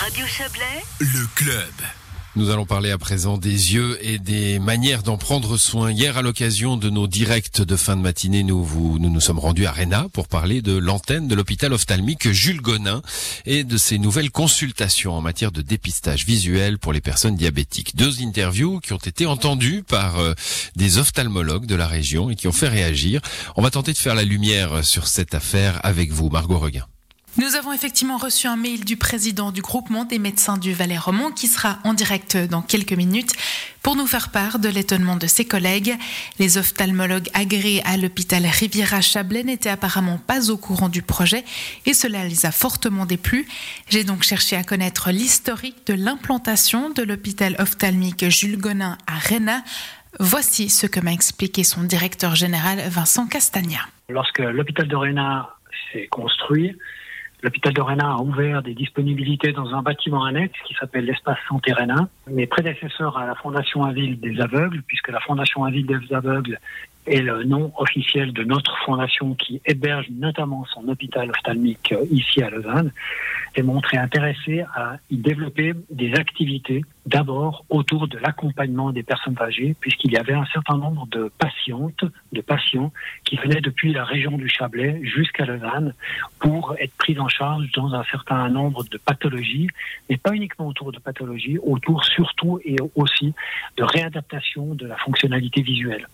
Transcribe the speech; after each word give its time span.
Radio 0.00 0.24
Chablais, 0.26 0.82
le 0.98 1.26
club. 1.34 1.74
Nous 2.34 2.48
allons 2.48 2.64
parler 2.64 2.90
à 2.90 2.96
présent 2.96 3.36
des 3.36 3.74
yeux 3.74 3.98
et 4.00 4.18
des 4.18 4.58
manières 4.58 5.02
d'en 5.02 5.18
prendre 5.18 5.58
soin. 5.58 5.90
Hier, 5.90 6.16
à 6.16 6.22
l'occasion 6.22 6.78
de 6.78 6.88
nos 6.88 7.06
directs 7.06 7.60
de 7.60 7.76
fin 7.76 7.98
de 7.98 8.00
matinée, 8.00 8.42
nous 8.42 8.64
vous, 8.64 8.98
nous, 8.98 9.10
nous 9.10 9.20
sommes 9.20 9.38
rendus 9.38 9.66
à 9.66 9.72
Réna 9.72 10.06
pour 10.14 10.26
parler 10.26 10.62
de 10.62 10.74
l'antenne 10.74 11.28
de 11.28 11.34
l'hôpital 11.34 11.74
ophtalmique 11.74 12.32
Jules 12.32 12.62
Gonin 12.62 13.02
et 13.44 13.62
de 13.62 13.76
ses 13.76 13.98
nouvelles 13.98 14.30
consultations 14.30 15.12
en 15.12 15.20
matière 15.20 15.52
de 15.52 15.60
dépistage 15.60 16.24
visuel 16.24 16.78
pour 16.78 16.94
les 16.94 17.02
personnes 17.02 17.36
diabétiques. 17.36 17.94
Deux 17.94 18.22
interviews 18.22 18.80
qui 18.80 18.94
ont 18.94 18.96
été 18.96 19.26
entendues 19.26 19.82
par 19.82 20.18
euh, 20.18 20.32
des 20.76 20.96
ophtalmologues 20.96 21.66
de 21.66 21.74
la 21.74 21.86
région 21.86 22.30
et 22.30 22.36
qui 22.36 22.48
ont 22.48 22.52
fait 22.52 22.68
réagir. 22.68 23.20
On 23.54 23.60
va 23.60 23.70
tenter 23.70 23.92
de 23.92 23.98
faire 23.98 24.14
la 24.14 24.24
lumière 24.24 24.82
sur 24.82 25.08
cette 25.08 25.34
affaire 25.34 25.78
avec 25.84 26.10
vous, 26.10 26.30
Margot 26.30 26.58
Reguin. 26.58 26.86
Nous 27.36 27.54
avons 27.54 27.72
effectivement 27.72 28.16
reçu 28.16 28.48
un 28.48 28.56
mail 28.56 28.84
du 28.84 28.96
président 28.96 29.52
du 29.52 29.62
groupement 29.62 30.04
des 30.04 30.18
médecins 30.18 30.58
du 30.58 30.72
Valais 30.72 30.98
Romand 30.98 31.30
qui 31.30 31.46
sera 31.46 31.78
en 31.84 31.94
direct 31.94 32.36
dans 32.36 32.60
quelques 32.60 32.92
minutes 32.92 33.34
pour 33.84 33.94
nous 33.94 34.08
faire 34.08 34.30
part 34.30 34.58
de 34.58 34.68
l'étonnement 34.68 35.14
de 35.14 35.28
ses 35.28 35.44
collègues. 35.44 35.96
Les 36.40 36.58
ophtalmologues 36.58 37.28
agréés 37.32 37.82
à 37.86 37.96
l'hôpital 37.96 38.44
Riviera-Chablais 38.44 39.44
n'étaient 39.44 39.70
apparemment 39.70 40.18
pas 40.18 40.50
au 40.50 40.56
courant 40.56 40.88
du 40.88 41.02
projet 41.02 41.44
et 41.86 41.94
cela 41.94 42.24
les 42.24 42.46
a 42.46 42.50
fortement 42.50 43.06
déplu. 43.06 43.46
J'ai 43.88 44.02
donc 44.02 44.24
cherché 44.24 44.56
à 44.56 44.64
connaître 44.64 45.12
l'historique 45.12 45.86
de 45.86 45.94
l'implantation 45.94 46.90
de 46.90 47.04
l'hôpital 47.04 47.54
ophtalmique 47.60 48.28
Jules 48.28 48.58
Gonin 48.58 48.98
à 49.06 49.16
Réna. 49.16 49.62
Voici 50.18 50.68
ce 50.68 50.88
que 50.88 50.98
m'a 50.98 51.12
expliqué 51.12 51.62
son 51.62 51.84
directeur 51.84 52.34
général 52.34 52.80
Vincent 52.88 53.28
Castagna. 53.28 53.78
Lorsque 54.08 54.40
l'hôpital 54.40 54.88
de 54.88 54.96
Réna 54.96 55.54
s'est 55.92 56.08
construit, 56.10 56.76
L'hôpital 57.42 57.72
de 57.72 57.80
Réna 57.80 58.12
a 58.12 58.18
ouvert 58.18 58.62
des 58.62 58.74
disponibilités 58.74 59.52
dans 59.52 59.74
un 59.74 59.82
bâtiment 59.82 60.24
annexe 60.24 60.58
qui 60.66 60.74
s'appelle 60.74 61.06
l'espace 61.06 61.38
Santé 61.48 61.72
Réna. 61.72 62.08
Mes 62.28 62.46
prédécesseurs 62.46 63.16
à 63.16 63.26
la 63.26 63.34
Fondation 63.34 63.84
Aville 63.84 64.20
des 64.20 64.40
aveugles, 64.40 64.82
puisque 64.86 65.08
la 65.08 65.20
Fondation 65.20 65.64
Aville 65.64 65.86
des 65.86 66.14
aveugles 66.14 66.58
est 67.06 67.22
le 67.22 67.44
nom 67.44 67.72
officiel 67.78 68.32
de 68.32 68.44
notre 68.44 68.76
fondation 68.84 69.34
qui 69.34 69.60
héberge 69.64 70.06
notamment 70.10 70.66
son 70.66 70.86
hôpital 70.88 71.30
ophtalmique 71.30 71.94
ici 72.10 72.42
à 72.42 72.50
Lausanne, 72.50 72.92
s'est 73.54 73.62
montré 73.62 73.96
intéressé 73.96 74.64
à 74.74 74.96
y 75.10 75.16
développer 75.16 75.74
des 75.90 76.14
activités 76.14 76.84
d'abord 77.06 77.64
autour 77.70 78.06
de 78.08 78.18
l'accompagnement 78.18 78.92
des 78.92 79.02
personnes 79.02 79.36
âgées, 79.40 79.74
puisqu'il 79.80 80.12
y 80.12 80.16
avait 80.16 80.34
un 80.34 80.46
certain 80.46 80.76
nombre 80.76 81.06
de 81.08 81.30
patientes, 81.38 82.04
de 82.32 82.40
patients 82.40 82.92
qui 83.24 83.36
venaient 83.36 83.60
depuis 83.60 83.92
la 83.92 84.04
région 84.04 84.36
du 84.38 84.48
Chablais 84.48 85.00
jusqu'à 85.02 85.44
Lausanne 85.44 85.94
pour 86.38 86.76
être 86.78 86.94
pris 86.96 87.18
en 87.18 87.28
charge 87.28 87.70
dans 87.72 87.94
un 87.94 88.04
certain 88.04 88.48
nombre 88.48 88.84
de 88.84 88.98
pathologies, 88.98 89.68
mais 90.08 90.16
pas 90.16 90.32
uniquement 90.32 90.68
autour 90.68 90.92
de 90.92 90.98
pathologies, 90.98 91.58
autour 91.58 92.04
surtout 92.04 92.60
et 92.64 92.76
aussi 92.94 93.34
de 93.76 93.82
réadaptation 93.82 94.74
de 94.74 94.86
la 94.86 94.96
fonctionnalité 94.96 95.62
visuelle. 95.62 96.06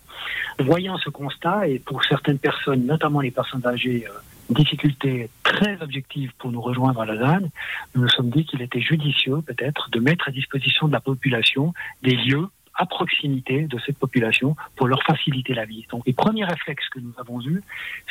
Voyant 0.59 0.97
ce 0.97 1.09
constat, 1.09 1.67
et 1.67 1.79
pour 1.79 2.03
certaines 2.03 2.39
personnes, 2.39 2.85
notamment 2.85 3.21
les 3.21 3.31
personnes 3.31 3.65
âgées, 3.65 4.05
difficulté 4.49 5.29
très 5.43 5.81
objective 5.81 6.31
pour 6.37 6.51
nous 6.51 6.61
rejoindre 6.61 7.01
à 7.01 7.05
Lausanne, 7.05 7.49
nous 7.95 8.03
nous 8.03 8.09
sommes 8.09 8.29
dit 8.29 8.45
qu'il 8.45 8.61
était 8.61 8.81
judicieux 8.81 9.41
peut-être 9.45 9.89
de 9.89 9.99
mettre 9.99 10.29
à 10.29 10.31
disposition 10.31 10.87
de 10.87 10.93
la 10.93 11.01
population 11.01 11.73
des 12.03 12.15
lieux 12.15 12.47
à 12.77 12.85
proximité 12.85 13.63
de 13.63 13.79
cette 13.85 13.97
population 13.97 14.55
pour 14.75 14.87
leur 14.87 15.01
faciliter 15.03 15.53
la 15.53 15.65
vie. 15.65 15.87
Donc 15.89 16.03
les 16.05 16.13
premiers 16.13 16.45
réflexes 16.45 16.87
que 16.89 16.99
nous 16.99 17.13
avons 17.17 17.41
eus, 17.41 17.63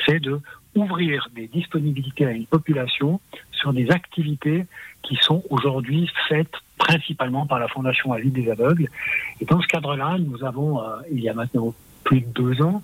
c'est 0.05 0.19
de 0.19 0.41
ouvrir 0.75 1.29
des 1.35 1.47
disponibilités 1.47 2.27
à 2.27 2.33
une 2.33 2.47
population 2.47 3.21
sur 3.53 3.73
des 3.73 3.91
activités 3.91 4.67
qui 5.03 5.17
sont 5.17 5.43
aujourd'hui 5.51 6.11
faites 6.29 6.53
principalement 6.79 7.47
par 7.47 7.59
la 7.59 7.69
Fondation 7.69 8.13
à 8.13 8.19
vie 8.19 8.31
des 8.31 8.51
aveugles. 8.51 8.89
Et 9.41 9.45
dans 9.45 9.61
ce 9.61 9.67
cadre-là, 9.69 10.17
nous 10.19 10.45
avons, 10.45 10.83
euh, 10.83 10.97
il 11.11 11.21
y 11.21 11.29
a 11.29 11.35
maintenant 11.35 11.73
plus 12.07 12.21
de 12.21 12.27
deux 12.27 12.63
ans, 12.63 12.83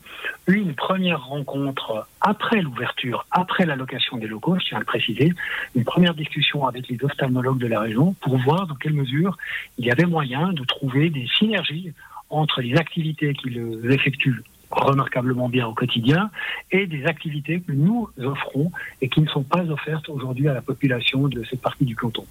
une 0.48 0.74
première 0.74 1.24
rencontre 1.26 2.08
après 2.20 2.60
l'ouverture, 2.60 3.24
après 3.30 3.64
l'allocation 3.64 4.16
des 4.16 4.26
locaux, 4.26 4.58
je 4.58 4.66
tiens 4.66 4.78
à 4.78 4.80
le 4.80 4.84
préciser, 4.84 5.32
une 5.76 5.84
première 5.84 6.14
discussion 6.14 6.66
avec 6.66 6.88
les 6.88 6.98
ophtalmologues 7.02 7.58
de 7.58 7.68
la 7.68 7.80
région 7.80 8.14
pour 8.20 8.36
voir 8.38 8.66
dans 8.66 8.74
quelle 8.74 8.94
mesure 8.94 9.38
il 9.78 9.86
y 9.86 9.92
avait 9.92 10.06
moyen 10.06 10.52
de 10.52 10.64
trouver 10.64 11.08
des 11.08 11.28
synergies 11.38 11.92
entre 12.30 12.60
les 12.62 12.74
activités 12.74 13.32
qu'ils 13.34 13.90
effectuent 13.90 14.42
remarquablement 14.72 15.48
bien 15.48 15.66
au 15.66 15.74
quotidien 15.74 16.30
et 16.70 16.86
des 16.86 17.04
activités 17.06 17.60
que 17.60 17.72
nous 17.72 18.08
offrons 18.18 18.70
et 19.00 19.08
qui 19.08 19.20
ne 19.20 19.28
sont 19.28 19.42
pas 19.42 19.62
offertes 19.70 20.08
aujourd'hui 20.08 20.48
à 20.48 20.54
la 20.54 20.62
population 20.62 21.28
de 21.28 21.44
cette 21.44 21.60
partie 21.60 21.84
du 21.84 21.94
canton. 21.94 22.24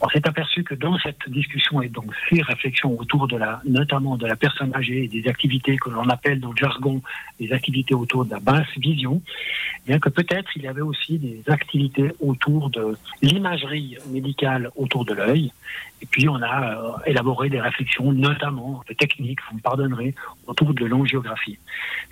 On 0.00 0.08
s'est 0.08 0.26
aperçu 0.26 0.64
que 0.64 0.74
dans 0.74 0.98
cette 0.98 1.28
discussion 1.28 1.82
et 1.82 1.88
donc 1.88 2.06
ces 2.28 2.42
réflexions 2.42 2.98
autour 2.98 3.28
de 3.28 3.36
la, 3.36 3.60
notamment 3.64 4.16
de 4.16 4.26
la 4.26 4.36
personne 4.36 4.74
âgée 4.74 5.04
et 5.04 5.08
des 5.08 5.28
activités 5.28 5.76
que 5.76 5.90
l'on 5.90 6.08
appelle 6.08 6.40
dans 6.40 6.50
le 6.50 6.56
jargon 6.56 7.00
des 7.40 7.52
activités 7.52 7.94
autour 7.94 8.24
de 8.24 8.30
la 8.30 8.40
basse 8.40 8.66
vision, 8.76 9.22
eh 9.84 9.90
bien 9.90 9.98
que 9.98 10.08
peut-être 10.08 10.50
il 10.56 10.62
y 10.62 10.68
avait 10.68 10.80
aussi 10.80 11.18
des 11.18 11.42
activités 11.48 12.12
autour 12.20 12.70
de 12.70 12.96
l'imagerie 13.22 13.96
médicale 14.10 14.70
autour 14.76 15.04
de 15.04 15.14
l'œil. 15.14 15.52
Et 16.02 16.06
puis 16.06 16.28
on 16.28 16.40
a 16.42 16.76
euh, 16.76 16.90
élaboré 17.06 17.48
des 17.48 17.60
réflexions, 17.60 18.12
notamment 18.12 18.84
techniques, 18.98 19.40
vous 19.48 19.56
me 19.56 19.62
pardonnerez, 19.62 20.14
autour 20.46 20.74
de 20.74 20.84
l'angiographie. 20.84 21.58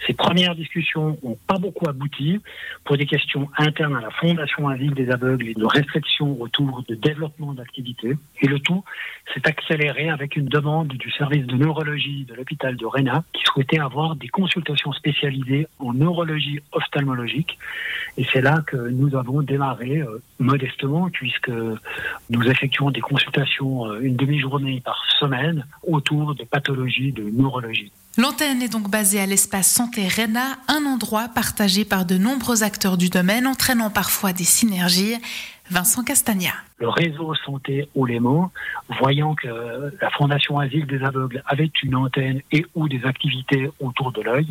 Ces 0.07 0.15
premières 0.15 0.55
discussions 0.55 1.19
n'ont 1.23 1.39
pas 1.47 1.59
beaucoup 1.59 1.89
abouti 1.89 2.41
pour 2.85 2.97
des 2.97 3.07
questions 3.07 3.49
internes 3.57 3.97
à 3.97 4.01
la 4.01 4.11
Fondation 4.11 4.69
Avile 4.69 4.95
des 4.95 5.11
aveugles 5.11 5.49
et 5.49 5.55
de 5.55 5.65
restrictions 5.65 6.41
autour 6.41 6.83
de 6.89 6.95
développement 6.95 7.53
d'activités. 7.53 8.17
Et 8.41 8.47
le 8.47 8.59
tout 8.59 8.85
s'est 9.33 9.47
accéléré 9.47 10.11
avec 10.11 10.37
une 10.37 10.47
demande 10.47 10.89
du 10.89 11.11
service 11.13 11.47
de 11.47 11.57
neurologie 11.57 12.25
de 12.25 12.35
l'hôpital 12.35 12.77
de 12.77 12.87
Réna 12.87 13.25
qui 13.33 13.43
souhaitait 13.45 13.79
avoir 13.79 14.17
des 14.17 14.29
consultations 14.29 14.93
spécialisées 14.93 15.67
en 15.79 15.93
neurologie 15.93 16.61
ophtalmologique. 16.73 17.59
Et 18.19 18.27
c'est 18.33 18.43
là 18.43 18.63
que 18.67 18.77
nous 18.77 19.17
avons 19.17 19.41
démarré 19.41 19.99
euh, 19.99 20.21
modestement 20.39 21.09
puisque 21.11 21.51
nous 22.31 22.43
effectuons 22.43 22.91
des 22.91 23.01
consultations 23.01 23.87
euh, 23.87 24.01
une 24.01 24.17
demi-journée 24.17 24.83
par 24.85 25.03
semaine 25.19 25.65
autour 25.87 26.35
de 26.35 26.45
pathologies 26.45 27.13
de 27.13 27.23
neurologie. 27.23 27.91
L'antenne 28.19 28.61
est 28.61 28.69
donc 28.69 28.91
basée 28.91 29.21
à 29.21 29.27
l'espace 29.27 29.73
Santé 29.73 30.07
Réna, 30.07 30.59
un 30.69 30.85
endroit 30.85 31.29
partagé 31.29 31.87
par 31.87 32.05
de 32.05 32.19
nombreux 32.19 32.63
acteurs 32.63 32.99
du 32.99 33.09
domaine, 33.09 33.47
entraînant 33.47 33.89
parfois 33.89 34.35
des 34.35 34.45
synergies. 34.45 35.17
Vincent 35.73 36.05
Castagna. 36.05 36.51
Le 36.79 36.91
réseau 36.91 37.35
Santé 37.35 37.89
Oulémont, 37.95 38.51
voyant 39.01 39.35
que 39.35 39.49
la 40.03 40.11
Fondation 40.11 40.59
Asile 40.59 40.87
des 40.87 41.03
Aveugles 41.03 41.43
avait 41.47 41.71
une 41.83 41.95
antenne 41.95 42.43
et 42.53 42.67
ou 42.75 42.91
des 42.91 43.03
activités 43.07 43.71
autour 43.81 44.13
de 44.13 44.21
l'œil, 44.21 44.49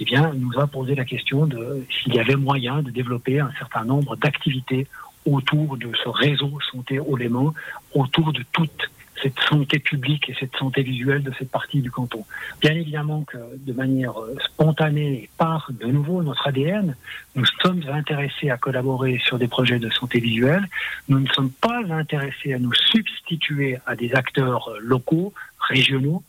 eh 0.00 0.04
bien, 0.04 0.34
nous 0.36 0.60
a 0.60 0.66
posé 0.66 0.94
la 0.94 1.06
question 1.06 1.46
de 1.46 1.82
s'il 1.90 2.14
y 2.14 2.20
avait 2.20 2.36
moyen 2.36 2.82
de 2.82 2.90
développer 2.90 3.40
un 3.40 3.50
certain 3.58 3.84
nombre 3.84 4.16
d'activités 4.16 4.86
autour 5.24 5.78
de 5.78 5.90
ce 6.04 6.10
réseau 6.10 6.58
Santé 6.70 7.00
Oulémont, 7.00 7.54
autour 7.94 8.34
de 8.34 8.44
toutes 8.52 8.90
cette 9.22 9.38
santé 9.40 9.78
publique 9.78 10.28
et 10.28 10.34
cette 10.38 10.56
santé 10.56 10.82
visuelle 10.82 11.22
de 11.22 11.32
cette 11.38 11.50
partie 11.50 11.80
du 11.80 11.90
canton. 11.90 12.24
Bien 12.60 12.72
évidemment 12.72 13.22
que 13.22 13.38
de 13.56 13.72
manière 13.72 14.20
euh, 14.20 14.36
spontanée, 14.44 15.28
par 15.38 15.70
de 15.70 15.86
nouveau 15.86 16.22
notre 16.22 16.46
ADN, 16.46 16.96
nous 17.34 17.44
sommes 17.62 17.82
intéressés 17.90 18.50
à 18.50 18.56
collaborer 18.56 19.20
sur 19.24 19.38
des 19.38 19.48
projets 19.48 19.78
de 19.78 19.90
santé 19.90 20.20
visuelle. 20.20 20.68
Nous 21.08 21.20
ne 21.20 21.28
sommes 21.28 21.50
pas 21.50 21.82
intéressés 21.90 22.54
à 22.54 22.58
nous 22.58 22.72
substituer 22.74 23.78
à 23.86 23.96
des 23.96 24.14
acteurs 24.14 24.68
euh, 24.68 24.78
locaux, 24.80 25.32
régionaux. 25.58 26.22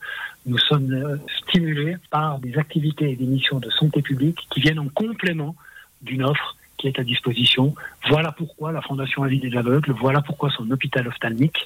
Nous 0.46 0.58
sommes 0.58 0.91
euh, 0.91 1.18
stimulés 1.44 1.97
par 2.09 2.40
des 2.40 2.58
activités 2.58 3.12
et 3.12 3.16
des 3.16 3.25
missions 3.25 3.59
de 3.59 3.69
santé 3.69 4.02
publique 4.02 4.40
qui 4.50 4.62
viennent 4.62 4.79
en 4.79 4.90
complément 4.90 5.56
d'une 6.02 6.23
offre 6.23 6.56
est 6.87 6.99
à 6.99 7.03
disposition. 7.03 7.75
Voilà 8.09 8.31
pourquoi 8.31 8.71
la 8.71 8.81
Fondation 8.81 9.23
Avis 9.23 9.39
des 9.39 9.55
Aveugles, 9.57 9.93
voilà 9.99 10.21
pourquoi 10.21 10.49
son 10.49 10.69
hôpital 10.71 11.07
ophtalmique 11.07 11.57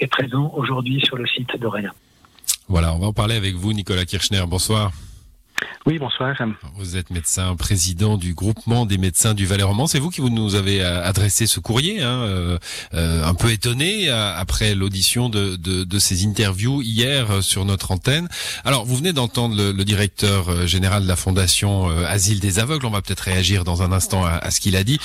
est 0.00 0.06
présent 0.06 0.52
aujourd'hui 0.54 1.00
sur 1.04 1.16
le 1.16 1.26
site 1.26 1.58
de 1.58 1.66
Rennes. 1.66 1.92
Voilà, 2.68 2.94
on 2.94 2.98
va 2.98 3.06
en 3.06 3.12
parler 3.12 3.36
avec 3.36 3.54
vous, 3.54 3.72
Nicolas 3.72 4.04
Kirchner. 4.04 4.44
Bonsoir. 4.48 4.90
Oui, 5.86 5.98
bonsoir. 5.98 6.34
Vous 6.76 6.96
êtes 6.96 7.10
médecin 7.10 7.54
président 7.56 8.16
du 8.16 8.32
groupement 8.32 8.86
des 8.86 8.96
médecins 8.96 9.34
du 9.34 9.44
Valais-Romand. 9.44 9.86
C'est 9.86 9.98
vous 9.98 10.08
qui 10.08 10.22
vous 10.22 10.30
nous 10.30 10.54
avez 10.54 10.82
euh, 10.82 11.04
adressé 11.04 11.46
ce 11.46 11.60
courrier, 11.60 12.00
hein, 12.00 12.20
euh, 12.20 12.58
euh, 12.94 13.22
un 13.22 13.34
peu 13.34 13.50
étonné 13.50 14.08
après 14.08 14.74
l'audition 14.74 15.28
de, 15.28 15.56
de, 15.56 15.84
de, 15.84 15.98
ces 15.98 16.24
interviews 16.24 16.80
hier 16.80 17.42
sur 17.42 17.66
notre 17.66 17.90
antenne. 17.90 18.28
Alors, 18.64 18.86
vous 18.86 18.96
venez 18.96 19.12
d'entendre 19.12 19.56
le, 19.56 19.84
directeur 19.84 20.66
général 20.66 21.02
de 21.02 21.08
la 21.08 21.16
Fondation 21.16 21.88
Asile 22.06 22.40
des 22.40 22.58
Aveugles. 22.58 22.86
On 22.86 22.90
va 22.90 23.02
peut-être 23.02 23.20
réagir 23.20 23.64
dans 23.64 23.82
un 23.82 23.92
instant 23.92 24.24
à 24.24 24.50
ce 24.50 24.60
qu'il 24.60 24.76
a 24.76 24.84
dit. 24.84 24.98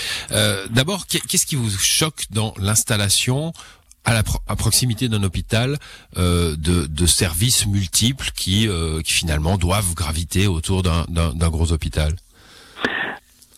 D'abord, 0.70 1.08
qu'est-ce 1.08 1.46
qui 1.46 1.58
vous 1.58 1.70
choque 1.70 2.24
dans 2.32 2.54
l'installation 2.58 3.52
à, 4.10 4.14
la 4.14 4.56
proximité 4.56 5.08
d'un 5.08 5.24
hôpital 5.24 5.78
euh, 6.18 6.56
de, 6.58 7.06
services 7.06 7.68
multiples 7.68 8.30
qui, 8.36 8.68
euh, 8.68 9.02
qui 9.02 9.14
finalement 9.14 9.58
doivent 9.58 9.94
graviter 9.96 10.48
autour 10.48 10.84
d'un 10.84 11.50
gros 11.50 11.72
hôpital 11.72 12.14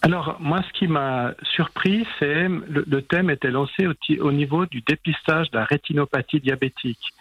Alors, 0.02 0.38
moi, 0.40 0.62
ce 0.68 0.80
qui 0.80 0.88
m'a 0.88 1.34
surpris, 1.56 2.06
c'est 2.20 2.48
le, 2.48 2.86
le, 2.88 3.02
thème 3.02 3.30
était 3.30 3.52
lancé 3.52 3.88
au, 3.88 3.94
au, 4.22 4.32
niveau 4.32 4.66
du 4.66 4.82
dépistage 4.82 5.50
de 5.52 5.58
la 5.58 5.66
rétinopathie 5.66 6.40
diabétique. 6.40 7.14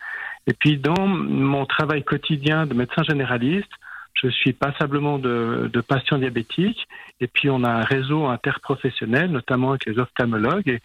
Et 0.46 0.52
puis, 0.52 0.78
dans 0.78 1.06
mon 1.06 1.66
travail 1.66 2.02
quotidien 2.02 2.66
de 2.66 2.74
médecin 2.74 3.02
généraliste, 3.02 3.70
je 4.14 4.28
suis 4.28 4.52
passablement 4.52 5.18
de, 5.18 5.70
de 5.72 5.80
patients 5.80 6.18
diabétiques. 6.18 6.86
Et 7.20 7.26
puis, 7.26 7.50
on 7.50 7.64
a 7.64 7.70
un 7.70 7.82
réseau 7.82 8.26
interprofessionnel, 8.26 9.30
notamment 9.30 9.70
avec 9.70 9.86
les 9.86 9.98
ophtalmologues. 9.98 10.80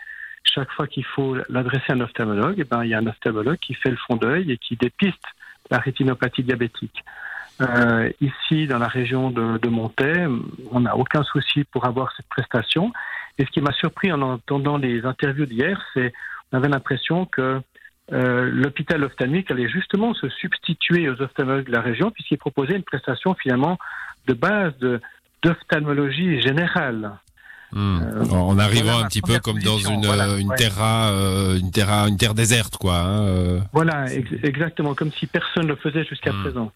Chaque 0.45 0.71
fois 0.71 0.87
qu'il 0.87 1.05
faut 1.05 1.35
l'adresser 1.49 1.91
à 1.91 1.93
un 1.93 2.01
ophtalmologue, 2.01 2.55
eh 2.57 2.63
ben, 2.63 2.83
il 2.83 2.89
y 2.89 2.93
a 2.93 2.99
un 2.99 3.07
ophtalmologue 3.07 3.57
qui 3.57 3.73
fait 3.73 3.89
le 3.89 3.97
fond 3.97 4.15
d'œil 4.15 4.51
et 4.51 4.57
qui 4.57 4.75
dépiste 4.75 5.23
la 5.69 5.79
rétinopathie 5.79 6.43
diabétique. 6.43 7.03
Euh, 7.61 8.09
ici, 8.19 8.67
dans 8.67 8.79
la 8.79 8.87
région 8.87 9.31
de, 9.31 9.57
de 9.57 9.69
on 10.71 10.79
n'a 10.81 10.95
aucun 10.97 11.23
souci 11.23 11.63
pour 11.63 11.85
avoir 11.85 12.13
cette 12.15 12.27
prestation. 12.27 12.91
Et 13.37 13.45
ce 13.45 13.51
qui 13.51 13.61
m'a 13.61 13.71
surpris 13.73 14.11
en 14.11 14.21
entendant 14.21 14.77
les 14.77 15.05
interviews 15.05 15.45
d'hier, 15.45 15.81
c'est 15.93 16.13
on 16.51 16.57
avait 16.57 16.69
l'impression 16.69 17.25
que 17.25 17.61
euh, 18.11 18.49
l'hôpital 18.51 19.03
ophtalmique 19.03 19.49
allait 19.49 19.67
justement 19.67 20.13
se 20.13 20.29
substituer 20.29 21.09
aux 21.09 21.19
ophtalmologues 21.21 21.65
de 21.65 21.71
la 21.71 21.81
région 21.81 22.11
puisqu'il 22.11 22.37
proposait 22.37 22.75
une 22.75 22.83
prestation 22.83 23.33
finalement 23.33 23.79
de 24.27 24.33
base 24.33 24.73
d'ophtalmologie 25.43 26.41
générale. 26.41 27.13
Hmm. 27.75 27.99
Euh, 28.01 28.23
en 28.31 28.57
arrivant 28.57 28.83
voilà 28.93 29.05
un 29.05 29.07
petit 29.09 29.21
peu 29.21 29.37
comme 29.39 29.59
dans 29.59 29.77
une, 29.77 30.05
voilà, 30.05 30.37
une 30.37 30.47
ouais. 30.47 30.55
terra, 30.55 31.11
euh, 31.11 31.59
une 31.59 31.71
terra, 31.71 32.07
une 32.07 32.15
terre 32.15 32.33
déserte, 32.33 32.77
quoi. 32.77 32.99
Hein, 32.99 33.27
euh. 33.27 33.59
Voilà, 33.73 34.05
ex 34.13 34.31
exactement, 34.43 34.95
comme 34.95 35.11
si 35.11 35.27
personne 35.27 35.63
ne 35.63 35.69
le 35.69 35.75
faisait 35.75 36.05
jusqu'à 36.05 36.31
hmm. 36.31 36.41
présent. 36.41 36.71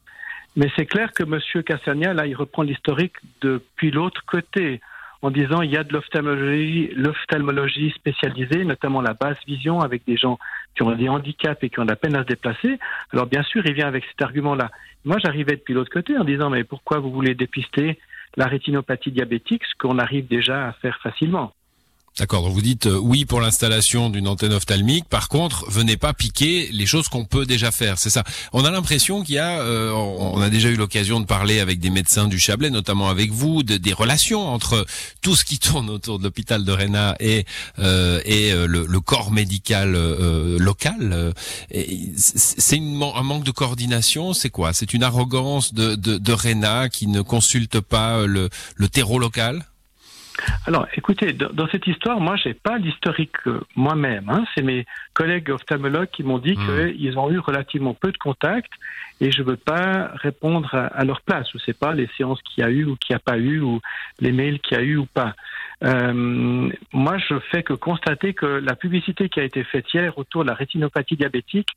Mais 0.57 0.69
c'est 0.75 0.85
clair 0.85 1.13
que 1.13 1.23
M. 1.23 1.63
Cassania, 1.63 2.13
là, 2.13 2.27
il 2.27 2.35
reprend 2.35 2.63
l'historique 2.63 3.13
depuis 3.39 3.91
l'autre 3.91 4.25
côté, 4.25 4.81
en 5.21 5.31
disant 5.31 5.61
il 5.61 5.71
y 5.71 5.77
a 5.77 5.85
de 5.85 5.93
l'ophtalmologie, 5.93 6.91
l'ophtalmologie 6.97 7.91
spécialisée, 7.91 8.65
notamment 8.65 8.99
la 8.99 9.13
basse 9.13 9.37
vision, 9.47 9.79
avec 9.79 10.03
des 10.05 10.17
gens 10.17 10.37
qui 10.75 10.83
ont 10.83 10.91
des 10.91 11.07
handicaps 11.07 11.63
et 11.63 11.69
qui 11.69 11.79
ont 11.79 11.85
de 11.85 11.91
la 11.91 11.95
peine 11.95 12.17
à 12.17 12.23
se 12.23 12.27
déplacer. 12.27 12.77
Alors 13.13 13.25
bien 13.25 13.43
sûr, 13.43 13.65
il 13.65 13.73
vient 13.73 13.87
avec 13.87 14.03
cet 14.03 14.21
argument-là. 14.21 14.69
Moi, 15.05 15.15
j'arrivais 15.23 15.53
depuis 15.53 15.73
l'autre 15.73 15.91
côté 15.91 16.17
en 16.17 16.25
disant 16.25 16.49
mais 16.49 16.65
pourquoi 16.65 16.99
vous 16.99 17.11
voulez 17.11 17.35
dépister 17.35 17.97
la 18.37 18.45
rétinopathie 18.45 19.11
diabétique, 19.11 19.63
ce 19.65 19.75
qu'on 19.77 19.99
arrive 19.99 20.27
déjà 20.27 20.67
à 20.67 20.73
faire 20.73 20.99
facilement. 21.01 21.53
D'accord, 22.19 22.49
vous 22.49 22.61
dites 22.61 22.87
euh, 22.87 22.99
oui 23.01 23.23
pour 23.23 23.39
l'installation 23.39 24.09
d'une 24.09 24.27
antenne 24.27 24.51
ophtalmique, 24.51 25.05
par 25.05 25.29
contre, 25.29 25.63
venez 25.69 25.95
pas 25.95 26.13
piquer 26.13 26.67
les 26.73 26.85
choses 26.85 27.07
qu'on 27.07 27.23
peut 27.23 27.45
déjà 27.45 27.71
faire, 27.71 27.97
c'est 27.97 28.09
ça. 28.09 28.25
On 28.51 28.65
a 28.65 28.71
l'impression 28.71 29.23
qu'il 29.23 29.35
y 29.35 29.39
a, 29.39 29.61
euh, 29.61 29.91
on 29.91 30.41
a 30.41 30.49
déjà 30.49 30.67
eu 30.67 30.75
l'occasion 30.75 31.21
de 31.21 31.25
parler 31.25 31.61
avec 31.61 31.79
des 31.79 31.89
médecins 31.89 32.27
du 32.27 32.37
Chablais, 32.37 32.71
notamment 32.71 33.07
avec 33.07 33.31
vous, 33.31 33.63
de, 33.63 33.77
des 33.77 33.93
relations 33.93 34.45
entre 34.45 34.85
tout 35.21 35.33
ce 35.33 35.45
qui 35.45 35.59
tourne 35.59 35.89
autour 35.89 36.19
de 36.19 36.25
l'hôpital 36.25 36.65
de 36.65 36.71
Réna 36.73 37.15
et, 37.21 37.45
euh, 37.79 38.19
et 38.25 38.51
euh, 38.51 38.67
le, 38.67 38.99
corps 38.99 39.31
médical 39.31 39.93
local. 40.59 41.33
C'est 42.17 42.77
un 42.77 43.23
manque 43.23 43.45
de 43.45 43.51
coordination, 43.51 44.33
c'est 44.33 44.49
quoi? 44.49 44.73
C'est 44.73 44.93
une 44.93 45.03
arrogance 45.03 45.73
de, 45.73 45.95
de, 45.95 46.17
de 46.17 46.33
Réna 46.33 46.89
qui 46.89 47.07
ne 47.07 47.21
consulte 47.21 47.79
pas 47.79 48.25
le, 48.25 48.49
le 48.75 48.89
terreau 48.89 49.19
local? 49.19 49.65
Alors, 50.65 50.87
écoutez, 50.93 51.33
dans 51.33 51.67
cette 51.69 51.87
histoire, 51.87 52.19
moi, 52.19 52.35
j'ai 52.35 52.53
pas 52.53 52.77
l'historique 52.77 53.35
euh, 53.47 53.59
moi-même. 53.75 54.29
Hein. 54.29 54.45
C'est 54.53 54.61
mes 54.61 54.85
collègues 55.13 55.49
ophtalmologues 55.49 56.09
qui 56.09 56.23
m'ont 56.23 56.37
dit 56.37 56.57
mmh. 56.57 56.93
qu'ils 56.95 57.17
ont 57.17 57.31
eu 57.31 57.39
relativement 57.39 57.93
peu 57.93 58.11
de 58.11 58.17
contacts 58.17 58.71
et 59.21 59.31
je 59.31 59.43
veux 59.43 59.57
pas 59.57 60.11
répondre 60.15 60.73
à, 60.73 60.87
à 60.87 61.03
leur 61.03 61.21
place. 61.21 61.47
Je 61.53 61.59
sais 61.59 61.73
pas 61.73 61.93
les 61.93 62.09
séances 62.17 62.41
qu'il 62.41 62.63
y 62.63 62.67
a 62.67 62.69
eu 62.69 62.85
ou 62.85 62.95
qu'il 62.95 63.13
n'y 63.13 63.17
a 63.17 63.19
pas 63.19 63.37
eu 63.37 63.59
ou 63.59 63.81
les 64.19 64.31
mails 64.31 64.59
qu'il 64.59 64.77
y 64.77 64.79
a 64.79 64.83
eu 64.83 64.97
ou 64.97 65.05
pas. 65.05 65.35
Euh, 65.83 66.69
moi, 66.93 67.17
je 67.17 67.39
fais 67.51 67.63
que 67.63 67.73
constater 67.73 68.33
que 68.33 68.45
la 68.45 68.75
publicité 68.75 69.29
qui 69.29 69.39
a 69.39 69.43
été 69.43 69.63
faite 69.63 69.85
hier 69.93 70.17
autour 70.17 70.43
de 70.43 70.49
la 70.49 70.55
rétinopathie 70.55 71.15
diabétique 71.15 71.69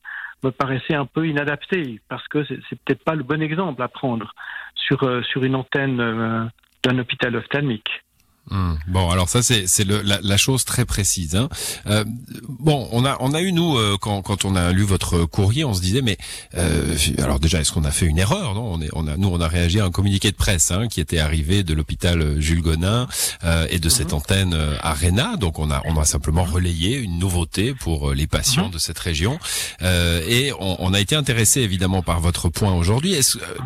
me 0.43 0.51
paraissait 0.51 0.95
un 0.95 1.07
peu 1.07 1.27
inadaptée 1.27 2.01
parce 2.09 2.27
que 2.27 2.45
c'est 2.45 2.81
peut-être 2.85 3.05
pas 3.05 3.15
le 3.15 3.23
bon 3.23 3.41
exemple 3.41 3.81
à 3.83 3.89
prendre 3.89 4.35
sur 4.75 5.05
euh, 5.05 5.23
sur 5.23 5.45
une 5.45 5.55
antenne 5.55 6.01
euh, 6.01 6.45
d'un 6.83 6.99
hôpital 6.99 7.37
ophtalmique. 7.37 8.03
Mmh. 8.51 8.73
Bon, 8.89 9.11
alors 9.11 9.29
ça 9.29 9.43
c'est 9.43 9.67
c'est 9.67 9.85
la, 9.85 10.19
la, 10.21 10.37
chose 10.37 10.65
très 10.65 10.85
précise. 10.85 11.37
Hein. 11.37 11.49
Euh, 11.87 12.05
bon, 12.49 12.89
on 12.91 13.05
a 13.05 13.17
on 13.21 13.35
a 13.35 13.41
eu 13.41 13.53
nous 13.53 13.77
euh, 13.77 13.97
quand 14.01 14.21
quand 14.23 14.45
on 14.45 14.57
a 14.57 14.73
lu 14.73 14.83
votre 14.83 15.25
courrier, 15.27 15.65
on 15.65 15.75
se 15.75 15.81
disait 15.81 16.03
mais 16.03 16.19
euh, 16.57 16.97
alors 17.19 17.39
déjà 17.39 17.61
est-ce 17.61 17.71
qu'on 17.73 17.85
a 17.85 17.93
fait 17.93 18.07
une 18.07 18.19
erreur 18.19 18.55
Non, 18.55 18.73
on 18.73 18.81
est 18.83 18.91
on 18.95 19.07
a 19.07 19.17
nous 19.17 19.29
on 19.29 19.41
a 19.41 19.47
réagi 19.47 19.79
à 19.79 19.85
un 19.85 19.91
communiqué 19.91 20.31
de 20.31 20.37
presse 20.37 20.73
hein, 20.73 20.89
qui 20.89 21.01
était 21.01 21.21
arrivé 21.21 21.63
de 21.63 21.73
l'hôpital 21.73 22.41
Jules 22.41 22.63
Gonin 22.63 23.07
euh, 23.45 23.67
et 23.71 23.79
de 23.79 23.89
cette 23.89 24.13
antenne 24.13 24.55
euh, 24.55 24.77
Arena. 24.81 25.37
Donc 25.37 25.59
on 25.59 25.71
a 25.71 25.81
on 25.85 25.97
a 26.01 26.05
simplement 26.05 26.45
relayé 26.45 26.97
une 26.97 27.19
nouveauté 27.19 27.75
pour 27.75 28.11
euh, 28.11 28.15
les 28.15 28.27
patients 28.27 28.69
mmh. 28.69 28.73
de 28.73 28.79
cette 28.79 28.99
région 28.99 29.39
et 29.81 30.53
on, 30.59 30.77
on, 30.79 30.95
a 30.95 31.01
été 31.01 31.17
intéressé 31.17 31.61
évidemment 31.61 32.03
par 32.03 32.21
votre 32.21 32.49
point 32.49 32.73
aujourd'hui. 32.73 33.17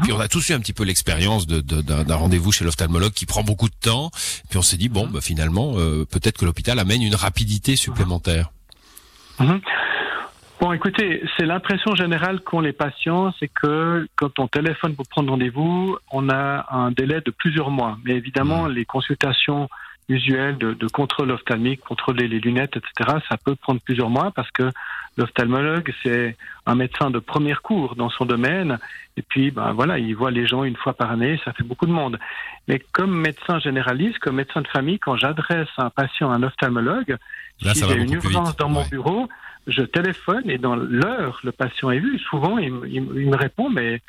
Puis 0.03 0.13
on 0.13 0.21
a 0.21 0.29
tous 0.29 0.49
eu 0.49 0.53
un 0.53 0.61
petit 0.61 0.73
peu 0.73 0.85
l'expérience 0.85 1.47
de, 1.47 1.61
de, 1.61 1.83
d'un 1.83 2.15
rendez-vous 2.15 2.53
chez 2.53 2.65
l'ophtalmologue 2.65 3.13
qui 3.13 3.27
prend 3.27 3.43
beaucoup 3.43 3.69
de 3.69 3.75
temps. 3.81 4.11
Puis 4.49 4.59
on 4.59 4.63
s'est 4.67 4.77
dit 4.77 4.89
bon, 4.89 5.07
bah, 5.07 5.21
finalement, 5.21 5.75
euh, 5.77 6.05
peut-être 6.05 6.39
que 6.39 6.45
l'hôpital 6.45 6.79
amène 6.79 7.03
une 7.03 7.15
rapidité 7.15 7.77
supplémentaire. 7.77 8.51
Mmh. 9.39 9.57
Bon, 10.61 10.73
écoutez, 10.73 11.23
c'est 11.37 11.45
l'impression 11.45 11.95
générale 11.95 12.41
qu'ont 12.41 12.61
les 12.61 12.73
patients, 12.73 13.33
c'est 13.39 13.49
que 13.49 14.09
quand 14.17 14.39
on 14.39 14.49
téléphone 14.49 14.95
pour 14.95 15.07
prendre 15.07 15.31
rendez-vous, 15.31 15.99
on 16.11 16.31
a 16.31 16.67
un 16.71 16.91
délai 16.91 17.21
de 17.21 17.31
plusieurs 17.31 17.71
mois. 17.71 17.99
Mais 18.05 18.13
évidemment, 18.13 18.65
mmh. 18.65 18.73
les 18.73 18.85
consultations 18.87 19.69
usuelles 20.09 20.59
de, 20.59 20.75
de, 20.75 20.87
contrôle 20.87 21.31
ophtalmique, 21.31 21.81
contrôler 21.81 22.29
les 22.29 22.39
lunettes, 22.39 22.77
etc., 22.77 23.19
ça 23.29 23.37
peut 23.37 23.57
prendre 23.57 23.81
plusieurs 23.81 24.11
mois 24.11 24.31
parce 24.31 24.51
que 24.51 24.71
l'ophtalmologue, 25.17 25.93
c'est 26.03 26.37
un 26.67 26.75
médecin 26.75 27.11
de 27.11 27.19
premier 27.19 27.55
cours 27.55 27.97
dans 27.97 28.11
son 28.11 28.25
domaine. 28.25 28.79
Et 29.17 29.23
puis, 29.23 29.51
ben 29.51 29.73
voilà, 29.73 29.99
il 29.99 30.15
voit 30.15 30.31
les 30.31 30.47
gens 30.47 30.63
une 30.63 30.77
fois 30.77 30.95
par 30.95 31.11
année, 31.11 31.41
ça 31.45 31.53
fait 31.53 31.65
beaucoup 31.65 31.87
de 31.87 31.93
monde. 31.93 32.19
Mais 32.69 32.81
comme 32.93 33.17
médecin 33.17 33.59
généraliste, 33.59 34.19
comme 34.19 34.37
médecin 34.37 34.61
de 34.61 34.69
famille, 34.69 34.99
quand 34.99 35.17
j'adresse 35.17 35.69
un 35.79 35.91
patient 35.91 36.31
à 36.31 36.37
un 36.37 36.43
ophtalmologue, 36.43 37.17
Là, 37.63 37.75
si 37.75 37.85
j'ai 37.89 37.97
une 37.97 38.13
urgence 38.13 38.55
dans 38.57 38.69
mon 38.69 38.83
ouais. 38.83 38.89
bureau, 38.91 39.29
je 39.67 39.83
téléphone 39.83 40.49
et 40.51 40.59
dans 40.59 40.77
l'heure, 40.77 41.41
le 41.43 41.53
patient 41.53 41.91
est 41.91 41.99
vu. 41.99 42.19
Souvent, 42.19 42.59
il, 42.59 42.73
il, 42.87 42.97
il 43.17 43.31
me 43.31 43.37
répond, 43.37 43.71
mais 43.71 44.03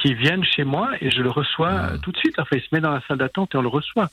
qui 0.00 0.14
viennent 0.14 0.44
chez 0.44 0.64
moi 0.64 0.90
et 1.00 1.10
je 1.10 1.22
le 1.22 1.30
reçois 1.30 1.72
mmh. 1.72 2.00
tout 2.00 2.12
de 2.12 2.16
suite. 2.16 2.38
Enfin, 2.38 2.56
il 2.56 2.62
se 2.62 2.68
met 2.72 2.80
dans 2.80 2.92
la 2.92 3.02
salle 3.06 3.18
d'attente 3.18 3.54
et 3.54 3.58
on 3.58 3.62
le 3.62 3.68
reçoit. 3.68 4.08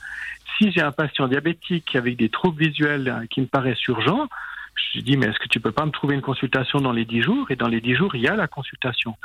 Si 0.58 0.72
j'ai 0.72 0.82
un 0.82 0.92
patient 0.92 1.28
diabétique 1.28 1.96
avec 1.96 2.18
des 2.18 2.30
troubles 2.30 2.64
visuels 2.64 3.08
euh, 3.08 3.26
qui 3.30 3.42
me 3.42 3.46
paraissent 3.48 3.86
urgents, 3.88 4.28
je 4.94 5.00
dis, 5.02 5.18
mais 5.18 5.28
est-ce 5.28 5.40
que 5.40 5.48
tu 5.48 5.60
peux 5.60 5.72
pas 5.72 5.86
me 5.86 5.92
trouver 5.92 6.16
une 6.16 6.22
consultation 6.22 6.80
dans 6.80 6.92
les 6.92 7.06
dix 7.06 7.22
jours? 7.22 7.50
Et 7.50 7.56
dans 7.56 7.68
les 7.68 7.82
dix 7.82 7.96
jours, 7.96 8.16
il 8.16 8.22
y 8.22 8.28
a 8.28 8.36
la 8.36 8.48
consultation. 8.48 9.16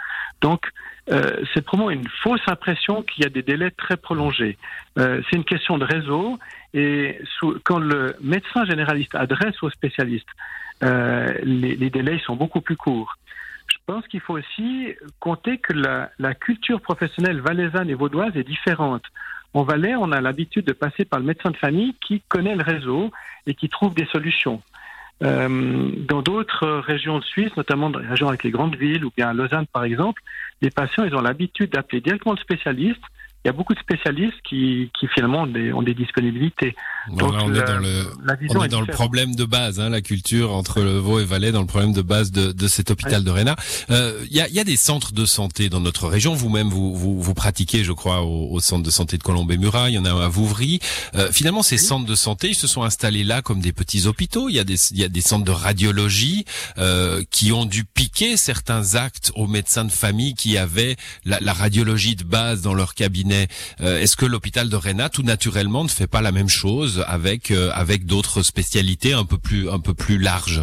Donc, 0.41 0.71
euh, 1.11 1.43
c'est 1.53 1.65
vraiment 1.67 1.91
une 1.91 2.09
fausse 2.23 2.41
impression 2.47 3.03
qu'il 3.03 3.25
y 3.25 3.27
a 3.27 3.31
des 3.31 3.43
délais 3.43 3.71
très 3.71 3.97
prolongés. 3.97 4.57
Euh, 4.99 5.21
c'est 5.29 5.37
une 5.37 5.45
question 5.45 5.79
de 5.79 5.85
réseau. 5.85 6.39
Et 6.75 7.19
sous, 7.39 7.59
quand 7.65 7.79
le 7.79 8.17
médecin 8.21 8.65
généraliste 8.65 9.15
adresse 9.15 9.63
aux 9.63 9.71
spécialistes, 9.71 10.29
euh, 10.83 11.33
les, 11.43 11.77
les, 11.77 11.91
délais 11.91 12.19
sont 12.27 12.35
beaucoup 12.35 12.61
plus 12.61 12.77
courts. 12.77 13.17
Je 13.89 13.93
pense 13.93 14.07
qu'il 14.07 14.21
faut 14.21 14.39
aussi 14.39 14.95
compter 15.19 15.59
que 15.59 15.73
la, 15.73 16.35
culture 16.35 16.81
professionnelle 16.81 17.41
valaisanne 17.41 17.91
et 17.91 17.95
vaudoise 17.95 18.37
est 18.37 18.45
différente. 18.45 19.03
En 19.55 19.65
Valais, 19.65 19.97
on 19.97 20.13
a 20.13 20.21
l'habitude 20.21 20.65
de 20.65 20.73
passer 20.73 21.05
par 21.05 21.19
le 21.19 21.27
médecin 21.27 21.51
de 21.51 21.57
famille 21.57 21.95
qui 22.01 22.23
connaît 22.29 22.55
le 22.55 22.63
réseau 22.63 23.11
et 23.47 23.55
qui 23.55 23.69
trouve 23.69 23.93
des 23.95 24.07
solutions. 24.07 24.63
Euh, 25.25 25.91
dans 25.99 26.23
d'autres 26.23 26.69
régions 26.69 27.19
de 27.19 27.25
Suisse, 27.25 27.51
notamment 27.57 27.91
dans 27.91 27.99
les 27.99 28.07
régions 28.07 28.29
avec 28.29 28.45
les 28.45 28.53
grandes 28.53 28.77
villes 28.77 29.05
ou 29.05 29.11
bien 29.17 29.31
à 29.31 29.33
Lausanne 29.35 29.67
par 29.73 29.85
exemple, 29.85 30.23
les 30.63 30.71
patients 30.71 31.05
ils 31.05 31.15
ont 31.15 31.21
l'habitude 31.21 31.71
d'appeler 31.71 32.01
directement 32.01 32.35
le 32.35 32.41
spécialiste 32.41 33.03
il 33.45 33.49
y 33.49 33.51
a 33.51 33.53
beaucoup 33.53 33.75
de 33.75 33.81
spécialistes 33.81 34.41
qui, 34.49 34.91
qui 34.99 35.09
finalement 35.09 35.43
ont 35.43 35.47
des, 35.49 35.73
ont 35.73 35.83
des 35.83 35.95
disponibilités. 35.95 36.77
Donc, 37.09 37.33
on 37.35 37.53
est 37.53 37.65
dans 37.65 37.79
le, 37.79 38.05
on 38.51 38.63
est 38.63 38.69
dans 38.69 38.81
le 38.81 38.87
problème 38.87 39.35
de 39.35 39.45
base, 39.45 39.81
hein, 39.81 39.89
la 39.89 40.01
culture 40.01 40.53
entre 40.55 40.81
le 40.81 40.99
Vaud 40.99 41.19
et 41.19 41.25
Valais, 41.25 41.51
dans 41.51 41.61
le 41.61 41.67
problème 41.67 41.93
de 41.93 42.03
base 42.03 42.31
de, 42.31 42.53
de 42.53 42.69
cet 42.69 42.93
hôpital 42.93 43.25
de 43.25 43.31
Réna. 43.31 43.57
Euh, 43.91 44.25
il 44.31 44.37
y, 44.37 44.41
a, 44.41 44.49
y 44.49 44.61
a 44.61 44.65
des 44.65 44.77
centres 44.77 45.13
de 45.13 45.27
santé 45.27 45.69
dans 45.69 45.81
notre 45.81 46.07
région. 46.07 46.35
Vous-même, 46.35 46.69
vous, 46.69 46.95
vous, 46.95 47.21
vous, 47.21 47.35
pratiquez, 47.35 47.83
je 47.83 47.91
crois, 47.91 48.23
au, 48.23 48.53
au, 48.53 48.61
centre 48.61 48.85
de 48.85 48.91
santé 48.91 49.19
de 49.19 49.25
Colombey-Murat. 49.25 49.91
Il 49.91 49.95
y 49.95 49.99
en 49.99 50.05
a 50.05 50.13
un 50.13 50.21
à 50.21 50.29
Vouvry. 50.29 50.79
Euh, 51.17 51.33
finalement, 51.33 51.65
ces 51.65 51.81
oui. 51.81 51.85
centres 51.85 52.07
de 52.07 52.15
santé, 52.15 52.51
ils 52.51 52.55
se 52.55 52.69
sont 52.69 52.85
installés 52.85 53.25
là 53.25 53.43
comme 53.43 53.61
des 53.61 53.73
petits 53.73 54.07
hôpitaux. 54.07 54.49
Il 54.49 54.55
y 54.55 54.61
a 54.61 54.65
des, 54.65 54.93
il 54.93 55.01
y 55.01 55.05
a 55.05 55.09
des 55.09 55.21
centres 55.21 55.45
de 55.45 55.51
radiologie 55.51 56.45
euh, 56.79 57.25
qui 57.33 57.51
ont 57.51 57.65
dû 57.65 57.85
piquer 57.85 58.37
certains 58.37 58.95
actes 58.95 59.33
aux 59.35 59.49
médecins 59.49 59.85
de 59.85 59.91
famille 59.91 60.35
qui 60.35 60.57
avaient 60.57 60.95
la, 61.25 61.41
la 61.41 61.53
radiologie 61.53 62.15
de 62.15 62.23
base 62.23 62.63
dans 62.63 62.75
leur 62.75 62.95
cabinet 62.95 63.32
Euh, 63.81 63.99
Est-ce 63.99 64.17
que 64.17 64.27
l'hôpital 64.27 64.69
de 64.69 64.77
Réna, 64.77 65.09
tout 65.09 65.23
naturellement, 65.23 65.85
ne 65.85 65.89
fait 65.89 66.07
pas 66.07 66.23
la 66.23 66.33
même 66.33 66.49
chose 66.49 67.05
avec 67.07 67.51
euh, 67.51 67.71
avec 67.75 68.07
d'autres 68.07 68.43
spécialités 68.43 69.13
un 69.13 69.25
peu 69.25 69.39
plus 69.39 69.71
un 69.71 69.81
peu 69.81 69.95
plus 69.95 70.19
larges? 70.19 70.63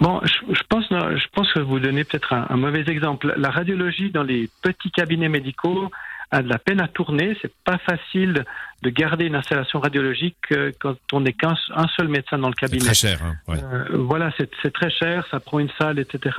Bon, 0.00 0.20
je, 0.24 0.62
pense, 0.68 0.84
je 0.90 1.26
pense 1.32 1.50
que 1.54 1.60
vous 1.60 1.80
donnez 1.80 2.04
peut-être 2.04 2.34
un, 2.34 2.56
mauvais 2.56 2.84
exemple. 2.86 3.32
La 3.38 3.50
radiologie 3.50 4.10
dans 4.10 4.22
les 4.22 4.50
petits 4.62 4.90
cabinets 4.90 5.30
médicaux 5.30 5.90
a 6.30 6.42
de 6.42 6.48
la 6.48 6.58
peine 6.58 6.80
à 6.80 6.88
tourner. 6.88 7.36
C'est 7.40 7.52
pas 7.64 7.78
facile 7.78 8.44
de 8.82 8.90
garder 8.90 9.26
une 9.26 9.34
installation 9.34 9.80
radiologique 9.80 10.36
euh, 10.52 10.70
quand 10.78 10.96
on 11.12 11.20
n'est 11.20 11.32
qu'un 11.32 11.54
seul 11.96 12.08
médecin 12.08 12.38
dans 12.38 12.48
le 12.48 12.54
cabinet. 12.54 12.80
C'est 12.80 12.86
très 12.86 12.94
cher. 12.94 13.22
Hein, 13.24 13.36
euh, 13.48 13.84
voilà, 13.92 14.30
c'est 14.36 14.72
très 14.72 14.90
cher, 14.90 15.26
ça 15.30 15.40
prend 15.40 15.58
une 15.58 15.70
salle, 15.78 15.98
etc. 15.98 16.36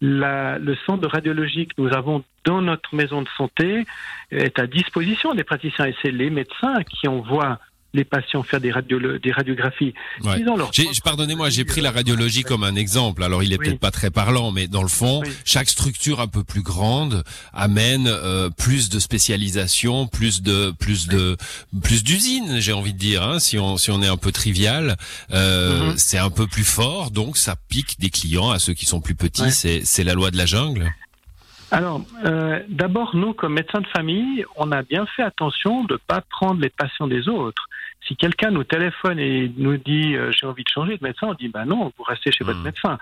La, 0.00 0.58
le 0.58 0.76
centre 0.86 1.02
de 1.02 1.06
radiologie 1.06 1.66
que 1.66 1.74
nous 1.78 1.92
avons 1.92 2.24
dans 2.44 2.62
notre 2.62 2.94
maison 2.94 3.22
de 3.22 3.28
santé 3.36 3.86
est 4.30 4.58
à 4.58 4.66
disposition 4.66 5.34
des 5.34 5.44
praticiens 5.44 5.86
et 5.86 5.94
c'est 6.02 6.10
les 6.10 6.30
médecins 6.30 6.82
qui 6.84 7.08
envoient 7.08 7.58
les 7.94 8.04
patients 8.04 8.42
faire 8.42 8.60
des, 8.60 8.72
des 9.22 9.32
radiographies. 9.32 9.94
Pardonnez-moi, 11.02 11.48
j'ai 11.48 11.64
pris 11.64 11.80
la 11.80 11.92
radiologie 11.92 12.42
comme 12.42 12.64
un 12.64 12.74
exemple. 12.74 13.22
Alors, 13.22 13.42
il 13.42 13.52
est 13.52 13.58
peut-être 13.58 13.78
pas 13.78 13.92
très 13.92 14.10
parlant, 14.10 14.50
mais 14.50 14.66
dans 14.66 14.82
le 14.82 14.88
fond, 14.88 15.22
chaque 15.44 15.68
structure 15.68 16.20
un 16.20 16.26
peu 16.26 16.44
plus 16.44 16.62
grande 16.62 17.22
amène 17.52 18.08
euh, 18.08 18.50
plus 18.50 18.90
de 18.90 18.98
spécialisation, 18.98 20.06
plus 20.06 20.42
de 20.42 20.72
plus 20.78 21.06
de 21.06 21.36
plus 21.82 22.02
d'usines, 22.02 22.60
j'ai 22.60 22.72
envie 22.72 22.92
de 22.92 22.98
dire. 22.98 23.22
Hein, 23.22 23.38
si 23.38 23.58
on 23.58 23.76
si 23.76 23.90
on 23.92 24.02
est 24.02 24.08
un 24.08 24.16
peu 24.16 24.32
trivial, 24.32 24.96
euh, 25.32 25.92
mm-hmm. 25.92 25.94
c'est 25.96 26.18
un 26.18 26.30
peu 26.30 26.46
plus 26.48 26.64
fort, 26.64 27.12
donc 27.12 27.36
ça 27.36 27.54
pique 27.68 28.00
des 28.00 28.10
clients 28.10 28.50
à 28.50 28.58
ceux 28.58 28.74
qui 28.74 28.86
sont 28.86 29.00
plus 29.00 29.14
petits. 29.14 29.52
C'est 29.52 29.82
c'est 29.84 30.04
la 30.04 30.14
loi 30.14 30.32
de 30.32 30.36
la 30.36 30.46
jungle. 30.46 30.92
Alors, 31.70 32.02
euh, 32.24 32.60
d'abord, 32.68 33.16
nous, 33.16 33.32
comme 33.32 33.54
médecins 33.54 33.80
de 33.80 33.86
famille, 33.88 34.44
on 34.56 34.70
a 34.70 34.82
bien 34.82 35.06
fait 35.16 35.22
attention 35.22 35.82
de 35.84 35.94
ne 35.94 35.98
pas 35.98 36.20
prendre 36.20 36.60
les 36.60 36.70
patients 36.70 37.08
des 37.08 37.28
autres. 37.28 37.68
Si 38.06 38.16
quelqu'un 38.16 38.50
nous 38.50 38.64
téléphone 38.64 39.18
et 39.18 39.50
nous 39.56 39.76
dit 39.78 40.14
euh, 40.14 40.30
j'ai 40.30 40.46
envie 40.46 40.64
de 40.64 40.68
changer 40.68 40.98
de 40.98 41.04
médecin, 41.04 41.28
on 41.28 41.34
dit 41.34 41.48
ben 41.48 41.64
non, 41.64 41.92
vous 41.96 42.04
restez 42.04 42.32
chez 42.32 42.44
votre 42.44 42.60
hmm. 42.60 42.64
médecin. 42.64 42.98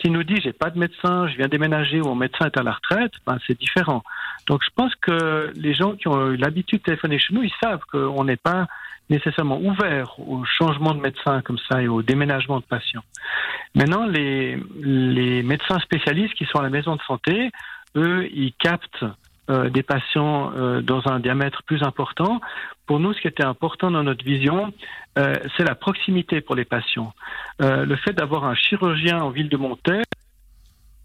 S'il 0.00 0.12
nous 0.12 0.22
dit 0.22 0.40
j'ai 0.42 0.52
pas 0.52 0.70
de 0.70 0.78
médecin, 0.78 1.28
je 1.28 1.36
viens 1.36 1.48
déménager 1.48 2.00
ou 2.00 2.04
mon 2.04 2.14
médecin 2.14 2.46
est 2.46 2.58
à 2.58 2.62
la 2.62 2.72
retraite, 2.72 3.12
ben 3.26 3.38
c'est 3.46 3.58
différent. 3.58 4.02
Donc 4.46 4.62
je 4.64 4.70
pense 4.74 4.94
que 4.96 5.52
les 5.56 5.74
gens 5.74 5.92
qui 5.92 6.08
ont 6.08 6.32
eu 6.32 6.36
l'habitude 6.36 6.78
de 6.78 6.84
téléphoner 6.84 7.18
chez 7.18 7.34
nous, 7.34 7.42
ils 7.42 7.52
savent 7.62 7.82
qu'on 7.90 8.24
n'est 8.24 8.36
pas 8.36 8.66
nécessairement 9.10 9.58
ouvert 9.60 10.18
au 10.18 10.44
changement 10.44 10.94
de 10.94 11.00
médecin 11.00 11.42
comme 11.42 11.58
ça 11.70 11.82
et 11.82 11.88
au 11.88 12.02
déménagement 12.02 12.58
de 12.58 12.64
patients. 12.64 13.04
Maintenant, 13.74 14.06
les, 14.06 14.58
les 14.80 15.42
médecins 15.42 15.78
spécialistes 15.80 16.34
qui 16.34 16.44
sont 16.46 16.58
à 16.58 16.62
la 16.62 16.70
maison 16.70 16.96
de 16.96 17.02
santé, 17.02 17.50
eux, 17.94 18.28
ils 18.32 18.52
captent 18.54 19.04
euh, 19.48 19.70
des 19.70 19.82
patients 19.82 20.52
euh, 20.56 20.80
dans 20.82 21.06
un 21.06 21.20
diamètre 21.20 21.62
plus 21.62 21.82
important. 21.82 22.40
Pour 22.86 22.98
nous, 22.98 23.12
ce 23.12 23.20
qui 23.20 23.28
était 23.28 23.44
important 23.44 23.90
dans 23.92 24.02
notre 24.02 24.24
vision, 24.24 24.72
euh, 25.18 25.34
c'est 25.56 25.64
la 25.64 25.74
proximité 25.76 26.40
pour 26.40 26.56
les 26.56 26.64
patients. 26.64 27.12
le 27.60 27.96
fait 27.96 28.12
d'avoir 28.12 28.44
un 28.44 28.54
chirurgien 28.54 29.22
en 29.22 29.30
ville 29.30 29.48
de 29.48 29.56
Montaigne, 29.56 30.02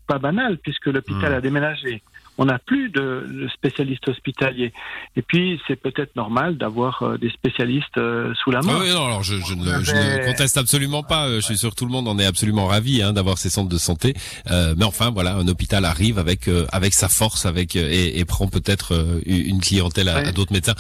pas 0.07 0.17
banal 0.17 0.57
puisque 0.57 0.87
l'hôpital 0.87 1.31
mmh. 1.31 1.35
a 1.35 1.41
déménagé 1.41 2.03
on 2.41 2.45
n'a 2.45 2.57
plus 2.57 2.89
de, 2.89 3.47
spécialistes 3.53 4.09
hospitaliers. 4.09 4.73
Et 5.15 5.21
puis, 5.21 5.61
c'est 5.67 5.75
peut-être 5.75 6.15
normal 6.15 6.57
d'avoir 6.57 7.03
euh, 7.03 7.17
des 7.19 7.29
spécialistes 7.29 7.99
euh, 7.99 8.33
sous 8.43 8.49
la 8.49 8.63
main. 8.63 8.79
oui, 8.81 8.89
non, 8.89 9.05
alors 9.05 9.21
je, 9.21 9.35
ne, 9.35 10.25
conteste 10.25 10.57
absolument 10.57 11.03
pas. 11.03 11.27
Euh, 11.27 11.35
je 11.35 11.45
suis 11.45 11.57
sûr 11.59 11.69
que 11.69 11.75
tout 11.75 11.85
le 11.85 11.91
monde 11.91 12.07
en 12.07 12.17
est 12.17 12.25
absolument 12.25 12.65
ravi 12.65 13.03
hein, 13.03 13.13
d'avoir 13.13 13.37
ces 13.37 13.51
centres 13.51 13.69
de 13.69 13.77
santé. 13.77 14.15
mais 14.49 14.85
enfin, 14.85 15.11
voilà, 15.11 15.35
un 15.35 15.47
hôpital 15.47 15.85
arrive 15.85 16.17
avec 16.17 16.49
avec 16.71 16.95
sa 16.95 17.09
force, 17.09 17.45
avec 17.45 17.75
et, 17.75 18.25
prend 18.25 18.47
peut-être 18.47 19.21
une 19.25 19.61
clientèle 19.61 20.09
à, 20.09 20.31
d'autres 20.31 20.53
médecins. 20.53 20.75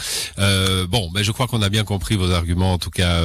bon, 0.89 1.09
mais 1.13 1.23
je 1.23 1.31
crois 1.31 1.45
qu'on 1.45 1.61
a 1.61 1.69
bien 1.69 1.83
compris 1.83 2.15
vos 2.15 2.31
arguments. 2.31 2.73
En 2.73 2.79
tout 2.79 2.89
cas, 2.89 3.19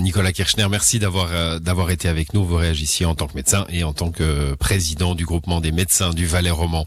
Nicolas 0.00 0.32
Kirchner, 0.32 0.68
merci 0.70 1.00
d'avoir 1.00 1.60
d'avoir 1.60 1.90
été 1.90 2.08
avec 2.08 2.34
nous. 2.34 2.44
Vous 2.44 2.56
réagissiez 2.56 3.04
en 3.06 3.16
tant 3.16 3.26
que 3.26 3.34
médecin 3.34 3.66
et 3.68 3.82
en 3.82 3.92
tant 3.92 4.12
que 4.12 4.54
président 4.54 5.16
du 5.16 5.24
groupement 5.24 5.60
des 5.60 5.72
médecins 5.72 6.10
du 6.10 6.26
Valais 6.26 6.50
roman 6.50 6.83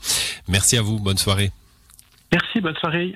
Merci 0.47 0.77
à 0.77 0.81
vous. 0.81 0.99
Bonne 0.99 1.17
soirée. 1.17 1.51
Merci. 2.31 2.61
Bonne 2.61 2.75
soirée. 2.75 3.15